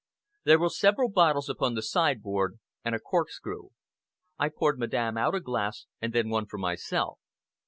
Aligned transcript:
There 0.45 0.57
were 0.57 0.69
several 0.71 1.09
bottles 1.09 1.47
upon 1.47 1.75
the 1.75 1.83
sideboard, 1.83 2.57
and 2.83 2.95
a 2.95 2.99
corkscrew. 2.99 3.69
I 4.39 4.49
poured 4.49 4.79
Madame 4.79 5.15
out 5.15 5.35
a 5.35 5.39
glass 5.39 5.85
and 6.01 6.11
then 6.11 6.27
one 6.29 6.47
for 6.47 6.57
myself. 6.57 7.19